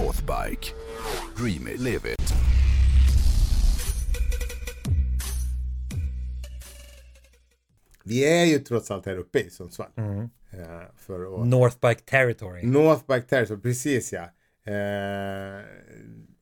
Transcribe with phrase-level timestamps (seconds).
[0.00, 0.74] Northbike.
[1.36, 2.34] Dream it, live it.
[8.04, 9.90] Vi är ju trots allt här uppe i Sundsvall.
[9.96, 10.20] Mm.
[10.20, 10.28] Eh,
[10.96, 11.46] för att...
[11.46, 12.62] Northbike Territory.
[12.62, 14.22] Northbike Territory, precis ja.
[14.72, 15.64] Eh,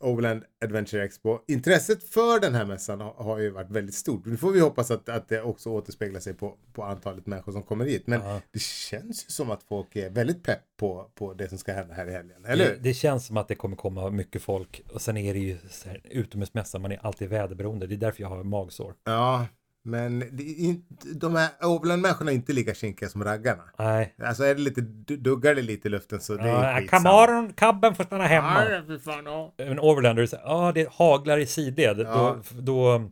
[0.01, 1.39] Overland Adventure Expo.
[1.49, 4.27] Intresset för den här mässan har, har ju varit väldigt stort.
[4.27, 7.63] Nu får vi hoppas att, att det också återspeglar sig på, på antalet människor som
[7.63, 8.07] kommer hit.
[8.07, 8.41] Men Ja.
[8.53, 11.95] det känns ju som att folk är väldigt pepp på, på det som ska hända
[11.95, 12.45] här i helgen.
[12.45, 15.41] Eller Det, det känns som att det kommer komma mycket folk och sen är det
[15.41, 17.87] ju så här, utomhusmässa, man är alltid väderberoende.
[17.87, 18.95] Det är därför jag har magsår.
[19.05, 19.47] Ja,
[19.85, 20.77] men är
[21.15, 23.63] de här Overland-människorna är inte lika kinkiga som raggarna.
[23.79, 24.15] Nej.
[24.23, 24.81] Alltså är det lite,
[25.17, 27.03] duggar det lite i luften så det är Ja, skitsamma.
[27.03, 28.65] Kamaron, kabben får stanna hemma.
[28.71, 29.55] Ja, fy fan, ja.
[29.59, 32.37] En overlander, ja det haglar i sidled, Ja.
[32.55, 33.11] då, då,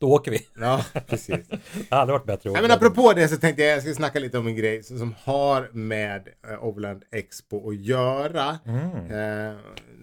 [0.00, 0.46] då åker vi.
[0.60, 1.48] Ja, precis.
[1.88, 2.50] Det hade varit bättre.
[2.50, 5.14] Nej, men apropå det så tänkte jag jag skulle snacka lite om en grej som
[5.24, 8.58] har med eh, Overland Expo att göra.
[8.66, 9.50] Mm.
[9.50, 9.56] Eh,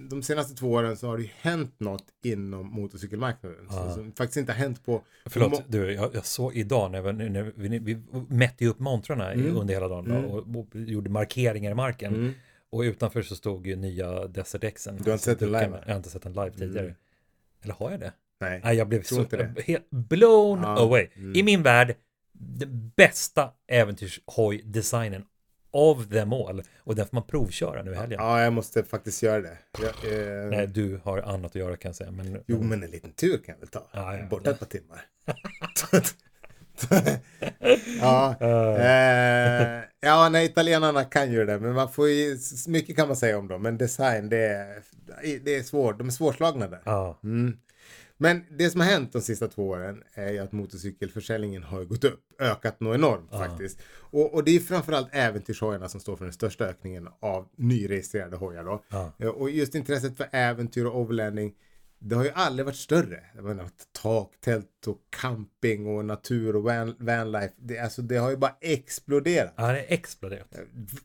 [0.09, 3.57] de senaste två åren så har det ju hänt något inom motorcykelmarknaden.
[3.69, 5.01] Så, som faktiskt inte har hänt på...
[5.25, 7.97] Förlåt, må- du, jag, jag såg idag när, vi, när vi, vi
[8.29, 9.57] mätte ju upp montrarna Mm.
[9.57, 10.25] under hela dagen Mm.
[10.25, 12.15] och, och gjorde markeringar i marken.
[12.15, 12.33] Mm.
[12.69, 14.95] Och utanför så stod ju nya Desert Xen.
[14.97, 15.79] Du har inte sett den live?
[15.85, 16.85] Jag har inte sett den live tidigare.
[16.85, 16.95] Mm.
[17.63, 18.11] Eller har jag det?
[18.39, 18.61] Nej.
[18.63, 19.25] Nej, jag blev så
[19.65, 21.07] helt blown Ja, away.
[21.15, 21.35] mm.
[21.35, 21.95] I min värld,
[22.33, 25.23] den bästa äventyrshoj-designen
[25.71, 26.63] of them all.
[26.79, 28.19] Och den får man provköra nu i helgen.
[28.21, 29.57] Ja, jag måste faktiskt göra det.
[29.81, 29.85] Jag,
[30.43, 32.11] eh, Nej, du har annat att göra kan jag säga.
[32.11, 33.83] Men, Jo, men en liten tur kan jag väl ta.
[33.91, 34.25] Ja, ja.
[34.29, 35.01] Borta ett par timmar.
[38.01, 43.17] ja, eh, ja, nej, italienarna kan ju det, men man får ju, mycket kan man
[43.17, 44.83] säga om dem, men design, det är,
[45.43, 46.81] det är svårt, de är svårslagna där.
[46.85, 47.57] Ja, Mm.
[48.17, 52.03] Men det som har hänt de sista två åren är ju att motorcykelförsäljningen har gått
[52.03, 53.79] upp, ökat något enormt faktiskt.
[53.99, 58.63] Och, och det är framförallt äventyrshojarna som står för den största ökningen av nyregistrerade hojar
[58.63, 58.83] då.
[58.89, 59.11] Ja.
[59.19, 61.53] Eh, Och just intresset för äventyr och overlanding,
[61.99, 63.23] det har ju aldrig varit större.
[63.35, 63.69] Jag menar,
[64.01, 68.55] tak, tält och camping och natur och van, vanlife, det, alltså, det har ju bara
[68.61, 69.53] exploderat.
[69.57, 70.55] ja det är exploderat.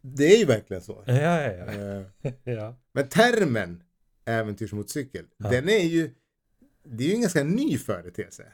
[0.01, 1.05] Det är ju verkligen så.
[1.07, 1.65] Ja, ja, ja.
[1.73, 2.77] Eh, ja.
[2.93, 3.83] Men termen
[4.25, 6.11] äventyrsmotorcykel, den är ju,
[6.85, 8.47] det är ju en ganska ny företeelse.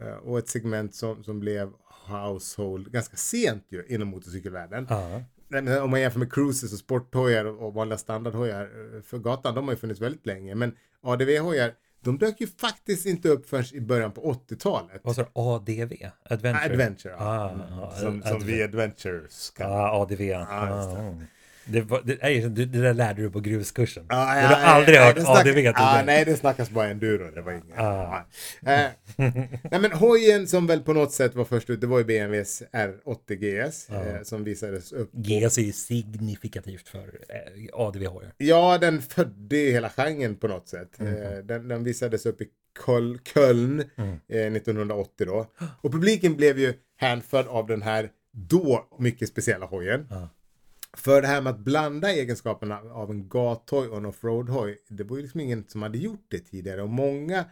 [0.00, 1.72] Eh, Och ett segment som, som blev
[2.08, 4.86] household ganska sent ju inom motorcykelvärlden.
[5.48, 8.62] men Om man jämför med cruises och sporthojar och vanliga standardhojar
[8.96, 10.54] eh, för gatan, de har ju funnits väldigt länge.
[10.54, 15.00] Men ADV-hojar, de dök ju faktiskt inte upp förrän i början på 80-talet.
[15.04, 15.28] Vad sa du?
[15.34, 15.92] ADV?
[16.30, 16.64] Adventure?
[16.72, 17.24] Adventure, ja.
[17.24, 18.22] Ah, Mm.
[18.22, 19.70] som, som vi adventures kan.
[19.70, 20.20] Ja, ADV.
[20.48, 21.14] Ah.
[21.66, 24.06] Det, var, det, nej, det, det där lärde du på gruskursen.
[24.08, 26.04] Ja, du har aldrig hört det snack- ADV tidigare.
[26.04, 27.30] nej, det snackas bara enduro.
[27.34, 27.78] Det var inget.
[27.78, 28.24] Ah.
[28.64, 28.72] Ja.
[28.72, 28.90] Eh,
[29.70, 32.62] nej, men hojen som väl på något sätt var först ut, det var ju BMWs
[32.72, 35.10] R80 GS eh, som visades upp.
[35.12, 36.98] GS är ju signifikativt för
[37.28, 38.32] eh, ADV-hojar.
[38.36, 40.98] Ja, den födde ju hela genren på något sätt.
[40.98, 41.08] Mhm.
[41.16, 42.46] Eh, den, den visades upp i
[42.86, 44.12] Köl, Köln Mm.
[44.28, 45.46] eh, 1980 då.
[45.80, 50.06] Och publiken blev ju hänförd av den här då mycket speciella hojen.
[50.96, 55.16] För det här med att blanda egenskaperna av en gathoj och en offroad-hoj, det var
[55.16, 56.82] ju liksom ingen som hade gjort det tidigare.
[56.82, 57.44] Och många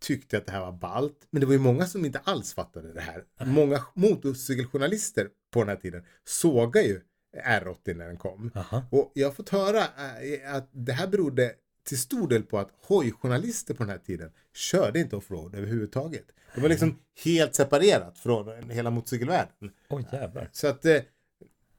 [0.00, 1.26] tyckte att det här var ballt.
[1.30, 3.24] Men det var ju många som inte alls fattade det här.
[3.44, 7.00] Många motorcykeljournalister på den här tiden sågar ju
[7.44, 8.50] R80 när den kom.
[8.54, 8.82] Aha.
[8.90, 11.52] Och jag har fått höra eh, att det här berodde
[11.84, 16.24] till stor del på att hojjournalister på den här tiden körde inte offroad överhuvudtaget.
[16.54, 19.70] Det var liksom helt separerat från hela motorcykelvärlden.
[19.88, 20.48] Oj jävlar.
[20.52, 21.00] Så att eh,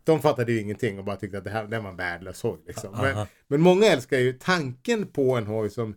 [0.08, 2.60] de fattade ju ingenting och bara tyckte att det här det var en värdelös hoj.
[2.68, 2.92] Liksom.
[2.92, 3.28] Men, Aha.
[3.48, 5.96] men många älskar ju tanken på en hoj som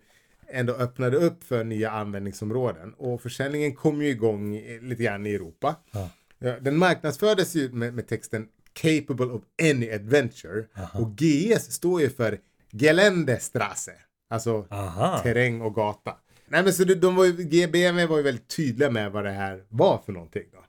[0.49, 2.95] ändå öppnade upp för nya användningsområden.
[2.95, 5.77] Och försäljningen kom ju igång lite grann i Europa.
[5.91, 10.65] Ja, Den marknadsfördes ju med, med texten Capable of any adventure.
[10.95, 12.39] Och GS står ju för
[12.73, 13.93] Geländestrasse.
[14.31, 15.19] Alltså Aha.
[15.23, 16.17] terräng och gata.
[16.49, 19.31] Nej men så de, de var ju, GBMW var ju väldigt tydliga med vad det
[19.31, 20.65] här var för någonting då.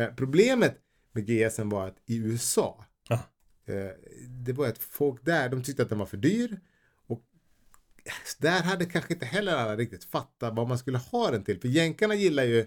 [0.00, 0.76] Eh, problemet
[1.18, 3.20] med GSen var att i USA, Ja.
[3.66, 3.90] eh,
[4.28, 6.60] det var att folk där, de tyckte att den var för dyr.
[7.06, 7.22] Och
[8.38, 11.60] där hade kanske inte heller alla riktigt fattat vad man skulle ha den till.
[11.60, 12.66] För jänkarna gillar ju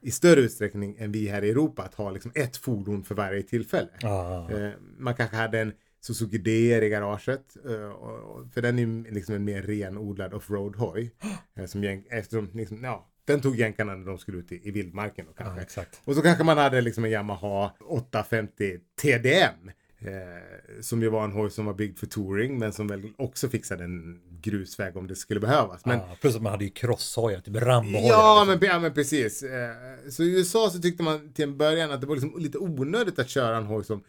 [0.00, 3.42] i större utsträckning än vi här i Europa att ha liksom ett fordon för varje
[3.42, 3.88] tillfälle.
[4.02, 4.50] Ah.
[4.50, 7.56] Eh, man kanske hade en Suzuki DR i garaget.
[7.64, 11.10] eh, För den är liksom en mer renodlad offroad-hoj.
[11.54, 14.70] eh, som jänk- eftersom, liksom, ja, den tog jänkarna när de skulle ut i, i
[14.70, 15.26] vildmarken.
[15.26, 15.56] Då, kanske.
[15.56, 16.00] Ja, exakt.
[16.04, 19.70] Och så kanske man hade liksom en Yamaha 850 TDM.
[19.98, 23.48] Eh, som ju var en hoj som var byggd för touring men som väl också
[23.48, 25.84] fixade en grusväg om det skulle behövas.
[25.84, 28.08] Men, ah, plus att man hade ju crosshojar, typ Rambo-hojar.
[28.08, 28.58] Ja, liksom.
[28.60, 29.42] men, ja, men precis.
[29.42, 29.70] Eh,
[30.10, 33.18] Så i USA så tyckte man till en början att det var liksom lite onödigt
[33.18, 34.02] att köra en hoj som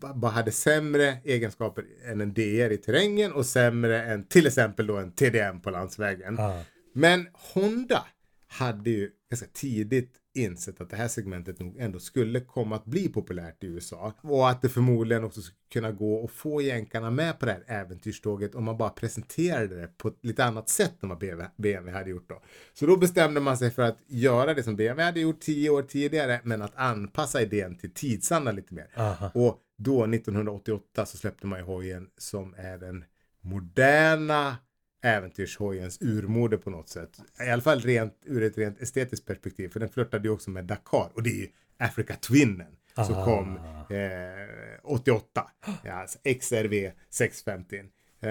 [0.00, 4.86] ba- bara hade sämre egenskaper än en DR i terrängen och sämre än till exempel
[4.86, 6.34] då en TDM på landsvägen.
[6.38, 6.62] Ja.
[6.92, 8.04] Men Honda
[8.50, 13.08] hade ju ganska tidigt insett att det här segmentet nog ändå skulle komma att bli
[13.08, 14.14] populärt i USA.
[14.20, 17.80] Och att det förmodligen också skulle kunna gå att få jänkarna med på det här
[17.80, 21.18] äventyrståget om man bara presenterade det på ett lite annat sätt än vad
[21.56, 22.42] BMW, hade gjort då.
[22.72, 25.82] Så då bestämde man sig för att göra det som BMW hade gjort tio år
[25.82, 28.90] tidigare men att anpassa idén till tidsandan lite mer.
[28.96, 29.30] Aha.
[29.34, 33.04] Och då 1988 så släppte man ju hojen som är den
[33.40, 34.56] moderna
[35.02, 37.10] äventyrshojens urmode på något sätt.
[37.46, 39.68] I alla fall rent, ur ett rent estetiskt perspektiv.
[39.68, 41.10] För den flörtade ju också med Dakar.
[41.14, 41.48] Och det är ju
[41.78, 42.76] Africa Twinnen
[43.06, 43.24] som Ah.
[43.24, 45.50] kom eh, 88.
[45.84, 47.76] Ja, alltså XRV 650.
[48.22, 48.28] Eh,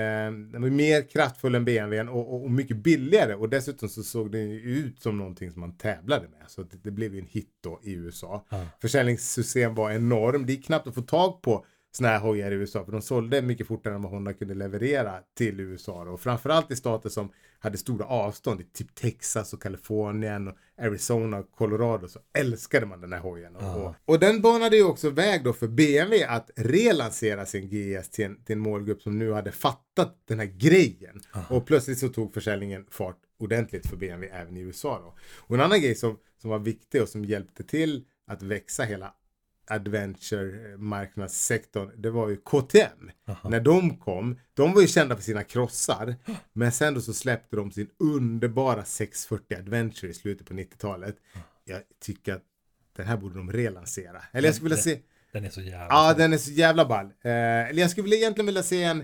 [0.51, 3.35] den var mer kraftfull än BMWn och, och, och mycket billigare.
[3.35, 6.43] Och dessutom så såg den ut som någonting som man tävlade med.
[6.47, 8.45] Så det, det blev ju en hit då i USA.
[8.49, 8.61] Ah.
[8.81, 10.45] Försäljningssuccén var enorm.
[10.45, 13.41] Det är knappt att få tag på såna här hojar i USA för de sålde
[13.41, 16.11] mycket fortare än vad Honda kunde leverera till USA då.
[16.11, 21.51] och framförallt i stater som hade stora avstånd typ Texas och Kalifornien och Arizona och
[21.51, 23.55] Colorado så älskade man den här hojen.
[23.55, 28.09] Och, och, och den banade ju också väg då för BMW att relansera sin GS
[28.09, 31.21] till en, till en målgrupp som nu hade fattat den här grejen.
[31.49, 35.15] Och plötsligt så tog försäljningen fart ordentligt för BMW även i USA då.
[35.37, 39.13] Och en annan grej som, som var viktig och som hjälpte till att växa hela
[39.69, 43.11] adventure-marknadssektorn, det var ju KTM.
[43.43, 46.15] När de kom, de var ju kända för sina krossar,
[46.53, 51.15] men sen då så släppte de sin underbara 640 Adventure i slutet på 90-talet.
[51.65, 52.43] Jag tycker att
[52.95, 54.23] den här borde de relansera.
[54.31, 54.99] Eller jag skulle vilja se,
[55.31, 55.87] Den är så jävla...
[55.89, 57.05] ja den är så jävla ball.
[57.05, 59.03] Eh, eller jag skulle vilja egentligen vilja se en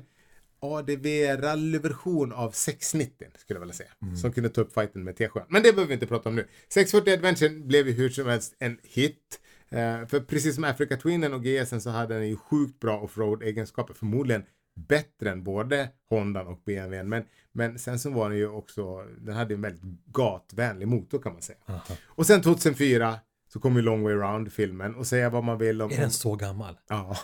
[0.60, 1.06] ADV
[1.42, 3.90] rallyversion av 690 skulle jag vilja säga.
[4.22, 5.44] Som kunde ta upp fighten med T7.
[5.50, 6.48] Men det behöver vi inte prata om nu.
[6.70, 9.40] 640 Adventure blev ju hur som helst en hit.
[9.75, 13.94] Eh, för precis som Africa Twinnen och GSen så hade den ju sjukt bra offroad-egenskaper.
[13.94, 14.44] Förmodligen
[14.75, 17.10] bättre än både Hondan och BMWn.
[17.10, 21.33] Men, men sen så var den ju också, den hade en väldigt gatvänlig motor kan
[21.33, 21.57] man säga.
[22.06, 25.81] Och sen 2004 så kom ju Long Way Round filmen och säga vad man vill
[25.81, 25.92] om...
[25.92, 26.78] Är den så gammal?
[26.88, 27.18] Ja.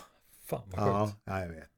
[0.46, 1.20] Fan vad Ja, sjukt.
[1.24, 1.68] ja jag vet.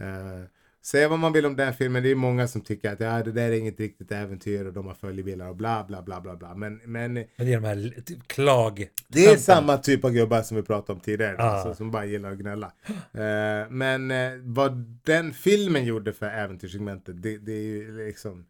[0.00, 0.44] Uh,
[0.90, 2.02] säga vad man vill om den filmen.
[2.02, 4.86] Det är många som tycker att ja, det där är inget riktigt äventyr och de
[4.86, 6.54] har följebilar och bla bla bla bla bla.
[6.54, 8.88] Men, men Men det är de här typ klag...
[9.08, 11.34] det är samma typ av gubbar som vi pratade om tidigare.
[11.38, 11.44] Ja.
[11.44, 12.72] Alltså, som bara gillar att gnälla.
[12.88, 18.46] Eh, men eh, vad den filmen gjorde för äventyrssegmentet, det, det är ju liksom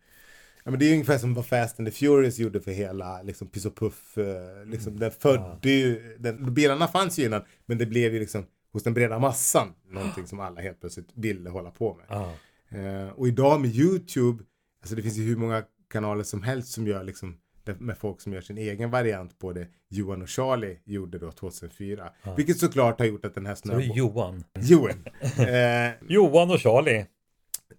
[0.64, 3.22] Ja, men det är ju ungefär som vad Fast and the Furious gjorde för hela
[3.22, 4.18] liksom, Piss och Puff.
[4.18, 8.46] Eh, liksom, den födde ju, den, bilarna fanns ju innan, men det blev ju liksom
[8.72, 12.06] hos den breda massan någonting som alla helt plötsligt ville hålla på med.
[12.08, 12.32] Ja.
[12.78, 14.44] Eh, och idag med YouTube,
[14.80, 17.38] alltså det finns ju hur många kanaler som helst som gör liksom
[17.78, 22.10] med folk som gör sin egen variant på det Johan och Charlie gjorde då 2004.
[22.36, 23.92] Vilket såklart har gjort att den här snöbollen...
[23.94, 24.44] Johan.
[24.60, 25.04] Johan.
[25.38, 27.06] Eh, Johan och Charlie.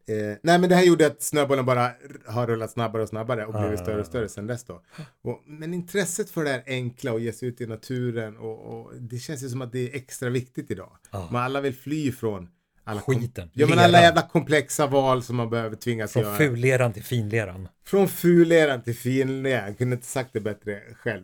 [0.08, 1.92] Eh, nej men det här gjorde att snöbollen bara
[2.26, 3.84] har rullat snabbare och snabbare och blivit Ah.
[3.84, 4.82] större och större sen dess då.
[5.22, 8.94] Och, men intresset för det här enkla och ge sig ut i naturen och, och
[9.02, 10.98] det känns ju som att det är extra viktigt idag.
[11.10, 11.28] Ah.
[11.32, 12.50] Men alla vill fly från
[12.84, 13.50] alla Skiten.
[13.54, 16.36] Ja men alla jävla komplexa val som man behöver tvingas Från göra.
[16.38, 17.68] fulleran till finleran.
[17.86, 19.66] Från fulleran till finleran.
[19.68, 21.24] Jag kunde inte sagt det bättre själv.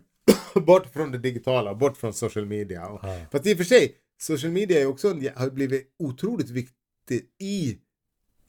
[0.65, 2.87] bort från det digitala, bort från social media.
[2.87, 3.17] Och, Ja.
[3.31, 7.77] Fast i och för sig, social media är också har blivit otroligt viktig i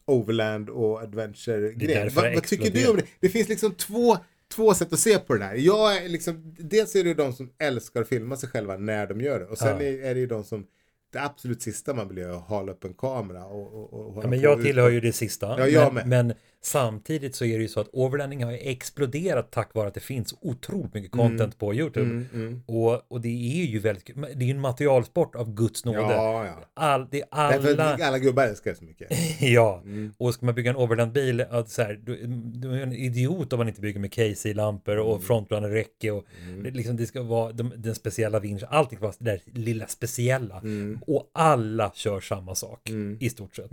[0.07, 2.03] overland och adventure-grejen.
[2.03, 3.05] därför Vad, tycker du om det?
[3.21, 4.17] Det finns liksom två,
[4.55, 5.55] två sätt att se på det där.
[5.55, 9.07] Jag är liksom, dels är det ju de som älskar att filma sig själva när
[9.07, 9.47] de gör det.
[9.47, 9.83] Och sen Ja.
[9.83, 10.67] är, är det ju de som,
[11.13, 14.25] det absolut sista man vill göra är att hala upp en kamera och, och, och
[14.25, 15.47] Ja, men jag tillhör ju det sista.
[15.59, 16.33] Ja, jag men, men
[16.63, 20.35] samtidigt så är det ju så att overlanding har exploderat tack vare att det finns
[20.41, 22.07] otroligt mycket content på YouTube.
[22.07, 22.63] Mm, mm.
[22.67, 23.29] Och, och det
[23.63, 24.27] är ju väldigt kul.
[24.35, 25.99] Det är ju en materialsport av Guds nåde.
[25.99, 26.55] Ja, ja.
[26.75, 27.85] All, det är alla...
[27.95, 29.09] att alla gubbar älskar det så mycket.
[29.41, 30.13] Ja, Mm.
[30.19, 33.69] och ska man bygga en overlandbil, så här, du, du är en idiot om man
[33.69, 36.25] inte bygger med Casey-lampor och frontrunner-räcke och
[36.73, 40.63] liksom, det ska vara de, den speciella vinschen, allting fast det där lilla speciella.
[41.07, 43.73] Och alla kör samma sak i stort sett.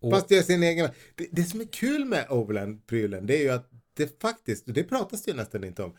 [0.00, 0.90] Och, Fast gör sin egen.
[1.14, 4.82] Det, det som är kul med Overland-prylen det är ju att det faktiskt, och det
[4.82, 5.94] pratas det ju nästan inte om.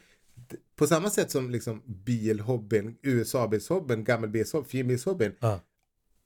[0.76, 5.36] På samma sätt som liksom bilhobbyn, USA-bilshobbyn, gammelbilshobbyn, finbilshobbyn.
[5.40, 5.60] Ja.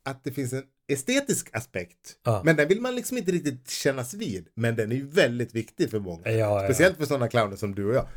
[0.04, 2.18] Att det finns en estetisk aspekt.
[2.24, 2.42] Ja.
[2.46, 4.48] Men den vill man liksom inte riktigt kännas vid.
[4.54, 6.32] Men den är ju väldigt viktig för många.
[6.32, 6.64] Ja, ja.
[6.64, 8.08] Speciellt för sådana clowner som du och jag.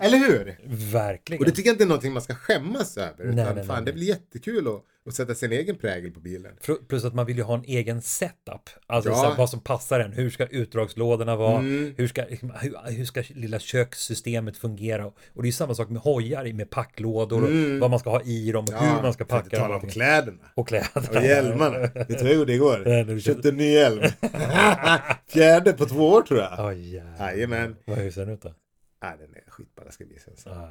[0.00, 0.58] Eller hur?
[0.92, 1.40] verkligen.
[1.40, 3.24] Och det tycker jag inte är någonting man ska skämmas över.
[3.24, 6.20] Utan Nej, nej, fan, nej, det blir jättekul att och sätta sin egen prägel på
[6.20, 6.52] bilen.
[6.88, 8.70] Plus att man vill ju ha en egen setup.
[8.86, 9.34] Alltså Ja.
[9.38, 10.12] vad som passar en.
[10.12, 11.58] Hur ska utdragslådorna vara?
[11.58, 11.94] Mm.
[11.96, 15.06] Hur, ska, hur, hur ska lilla kökssystemet fungera?
[15.06, 18.22] Och det är ju samma sak med hojar med packlådor och vad man ska ha
[18.22, 19.60] i dem och hur man ska packa dem.
[19.60, 20.38] tala om kläderna.
[20.54, 21.18] och kläderna.
[21.18, 21.78] Och hjälmarna.
[21.94, 23.20] Vet du vad jag gjorde igår?
[23.20, 24.02] Köpte en ny hjälm.
[25.28, 26.74] Fjärde på två år tror jag.
[26.78, 27.32] Jävlar.
[27.32, 27.76] Jajamän.
[27.84, 28.54] Vad hur ser den ut då?
[29.02, 30.36] Nej, den är skitballa ska bli sen.
[30.36, 30.50] Så.
[30.50, 30.68] Ah,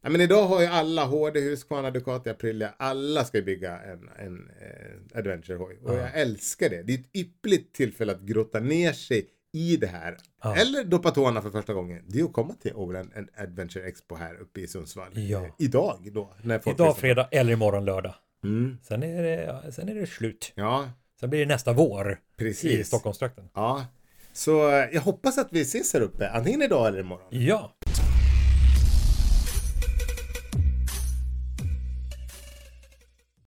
[0.00, 4.50] Ja, men idag har ju alla HD, Husqvarna, Ducati, Aprilia, alla ska bygga en, en
[4.60, 5.78] eh, adventure-hoj.
[5.84, 6.82] Och jag älskar det.
[6.82, 10.16] Det är ett ypperligt tillfälle att grotta ner sig i det här.
[10.42, 10.56] Ja.
[10.56, 12.04] Eller doppa tårna för första gången.
[12.06, 15.18] Det är att komma till Overland en Adventure Expo här uppe i Sundsvall.
[15.18, 15.44] Ja.
[15.44, 16.34] Eh, Idag då.
[16.42, 18.14] När folk Idag fredag eller imorgon lördag.
[18.44, 18.78] Mm.
[18.82, 20.52] Sen är det, sen är det slut.
[20.54, 20.90] Ja,
[21.20, 22.86] Sen blir det nästa vår i precis.
[22.86, 23.48] Stockholmstrakten.
[23.54, 23.86] Ja.
[24.32, 27.26] Så eh, jag hoppas att vi ses här uppe, antingen idag eller imorgon.
[27.30, 27.72] Ja,